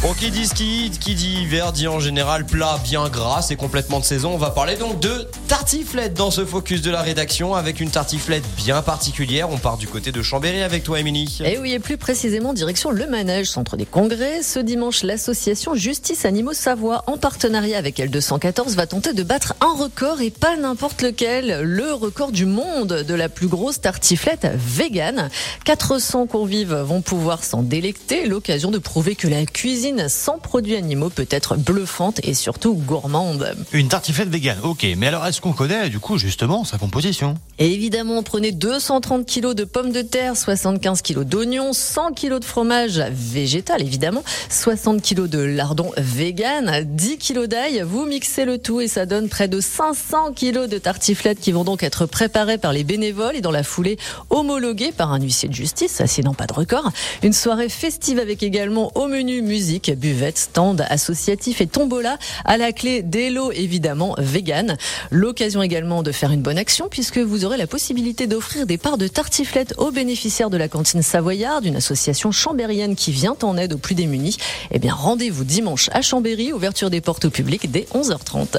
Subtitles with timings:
[0.00, 3.98] Bon, qui dit ski, qui dit hiver, dit en général plat bien gras, c'est complètement
[3.98, 4.30] de saison.
[4.32, 8.44] On va parler donc de tartiflette dans ce focus de la rédaction avec une tartiflette
[8.56, 9.50] bien particulière.
[9.50, 11.40] On part du côté de Chambéry avec toi, Émilie.
[11.44, 14.44] Et oui, et plus précisément direction le Manège, centre des congrès.
[14.44, 19.76] Ce dimanche, l'association Justice Animaux Savoie, en partenariat avec L214, va tenter de battre un
[19.76, 25.28] record et pas n'importe lequel, le record du monde de la plus grosse tartiflette vegan.
[25.64, 31.10] 400 convives vont pouvoir s'en délecter, l'occasion de prouver que la cuisine sans produits animaux
[31.10, 33.54] peut être bluffante et surtout gourmande.
[33.72, 34.86] Une tartiflette vegan, ok.
[34.96, 37.34] Mais alors, est-ce qu'on connaît, du coup, justement, sa composition?
[37.58, 42.44] Et évidemment, prenez 230 kg de pommes de terre, 75 kg d'oignons, 100 kg de
[42.44, 47.82] fromage végétal, évidemment, 60 kg de lardon vegan, 10 kg d'ail.
[47.86, 51.64] Vous mixez le tout et ça donne près de 500 kg de tartiflettes qui vont
[51.64, 53.98] donc être préparées par les bénévoles et dans la foulée
[54.30, 56.90] homologuées par un huissier de justice, sinon pas de record.
[57.22, 62.18] Une soirée festive avec également au menu musique buvette, stand associatif et tombola.
[62.44, 64.76] À la clé, des évidemment vegan.
[65.10, 68.98] L'occasion également de faire une bonne action puisque vous aurez la possibilité d'offrir des parts
[68.98, 73.74] de tartiflettes aux bénéficiaires de la cantine savoyarde, une association chambérienne qui vient en aide
[73.74, 74.38] aux plus démunis.
[74.70, 78.58] Eh bien, rendez-vous dimanche à Chambéry, ouverture des portes au public dès 11h30.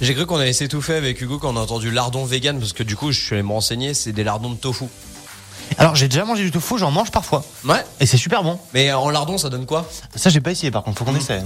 [0.00, 2.82] J'ai cru qu'on allait s'étouffer avec Hugo quand on a entendu lardon vegan parce que
[2.82, 4.84] du coup, je suis allé me renseigner, c'est des lardons de tofu.
[5.78, 7.44] Alors, j'ai déjà mangé du tofu, j'en mange parfois.
[7.64, 7.84] Ouais.
[8.00, 8.58] Et c'est super bon.
[8.74, 9.88] Mais en lardon, ça donne quoi?
[10.14, 11.42] Ça, j'ai pas essayé, par contre, faut qu'on essaie.